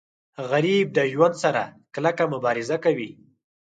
غریب 0.49 0.85
د 0.97 0.99
ژوند 1.13 1.35
سره 1.43 1.63
کلکه 1.95 2.23
مبارزه 2.33 2.77
کوي 2.83 3.09